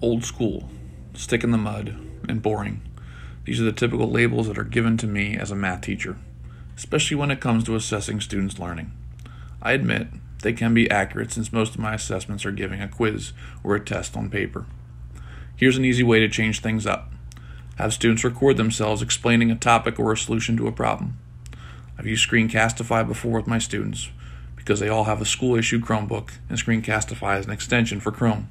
[0.00, 0.68] old school,
[1.14, 1.96] stick in the mud,
[2.28, 2.82] and boring.
[3.44, 6.16] These are the typical labels that are given to me as a math teacher,
[6.76, 8.92] especially when it comes to assessing students' learning.
[9.62, 10.08] I admit
[10.42, 13.32] they can be accurate since most of my assessments are giving a quiz
[13.64, 14.66] or a test on paper.
[15.56, 17.12] Here's an easy way to change things up
[17.76, 21.18] have students record themselves explaining a topic or a solution to a problem.
[21.98, 24.08] I've used Screencastify before with my students
[24.56, 28.48] because they all have a school issued Chromebook and Screencastify is an extension for Chrome.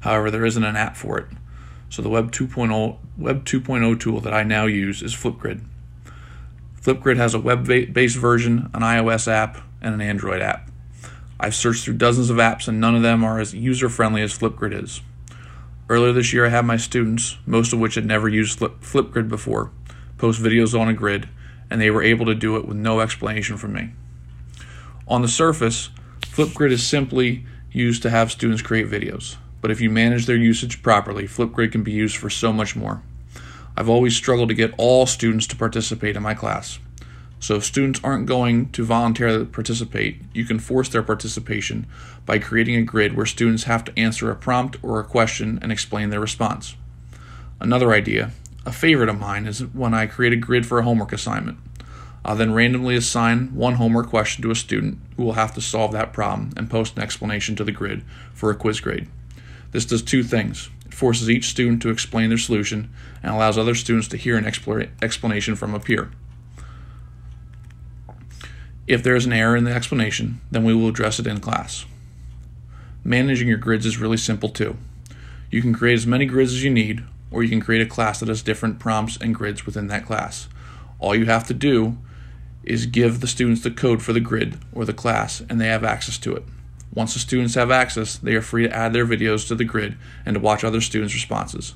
[0.00, 1.26] However, there isn't an app for it,
[1.88, 5.64] so the Web 2.0 Web 2.0 tool that I now use is Flipgrid.
[6.80, 10.70] Flipgrid has a web-based version, an iOS app, and an Android app.
[11.40, 14.82] I've searched through dozens of apps and none of them are as user-friendly as Flipgrid
[14.82, 15.02] is.
[15.88, 19.28] Earlier this year, I had my students, most of which had never used Flip, Flipgrid
[19.28, 19.70] before,
[20.16, 21.28] post videos on a grid,
[21.70, 23.90] and they were able to do it with no explanation from me.
[25.06, 25.90] On the surface,
[26.20, 30.82] Flipgrid is simply used to have students create videos, but if you manage their usage
[30.82, 33.02] properly, Flipgrid can be used for so much more.
[33.76, 36.78] I've always struggled to get all students to participate in my class.
[37.40, 41.86] So if students aren't going to voluntarily participate, you can force their participation
[42.26, 45.70] by creating a grid where students have to answer a prompt or a question and
[45.70, 46.74] explain their response.
[47.60, 48.32] Another idea,
[48.66, 51.58] a favorite of mine, is when I create a grid for a homework assignment.
[52.24, 55.92] I'll then randomly assign one homework question to a student who will have to solve
[55.92, 58.02] that problem and post an explanation to the grid
[58.34, 59.08] for a quiz grade.
[59.70, 60.70] This does two things.
[60.86, 62.90] It forces each student to explain their solution
[63.22, 66.10] and allows other students to hear an explanation from a peer.
[68.86, 71.84] If there is an error in the explanation, then we will address it in class.
[73.04, 74.76] Managing your grids is really simple too.
[75.50, 78.20] You can create as many grids as you need, or you can create a class
[78.20, 80.48] that has different prompts and grids within that class.
[80.98, 81.98] All you have to do
[82.64, 85.84] is give the students the code for the grid or the class, and they have
[85.84, 86.44] access to it.
[86.94, 89.96] Once the students have access, they are free to add their videos to the grid
[90.24, 91.74] and to watch other students' responses.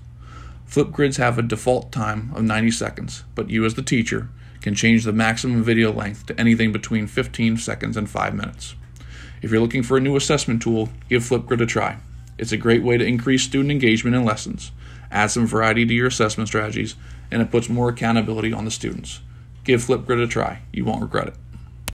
[0.69, 4.29] Flipgrids have a default time of 90 seconds, but you, as the teacher,
[4.63, 8.75] can change the maximum video length to anything between 15 seconds and 5 minutes.
[9.43, 11.99] If you're looking for a new assessment tool, give Flipgrid a try.
[12.39, 14.73] It's a great way to increase student engagement in lessons,
[15.11, 16.95] add some variety to your assessment strategies,
[17.31, 19.21] and it puts more accountability on the students.
[19.65, 20.63] Give Flipgrid a try.
[20.73, 21.35] You won't regret it.